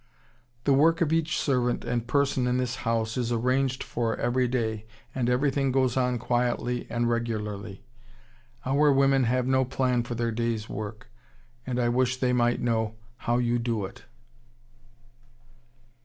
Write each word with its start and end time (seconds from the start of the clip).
"The 0.63 0.73
work 0.73 0.99
of 1.01 1.13
each 1.13 1.37
servant 1.37 1.85
and 1.85 2.07
person 2.07 2.47
in 2.47 2.57
this 2.57 2.77
house 2.77 3.17
is 3.17 3.31
arranged 3.31 3.83
for 3.83 4.15
every 4.17 4.47
day, 4.47 4.87
and 5.13 5.29
everything 5.29 5.71
goes 5.71 5.95
on 5.95 6.17
quietly 6.17 6.87
and 6.89 7.07
regularly. 7.07 7.83
Our 8.65 8.91
women 8.91 9.25
have 9.25 9.45
no 9.45 9.63
plan 9.63 10.01
for 10.01 10.15
their 10.15 10.31
day's 10.31 10.67
work, 10.67 11.11
and 11.67 11.79
I 11.79 11.89
wish 11.89 12.17
they 12.17 12.33
might 12.33 12.59
know 12.59 12.95
how 13.17 13.37
you 13.37 13.59
do 13.59 13.85
it." 13.85 14.05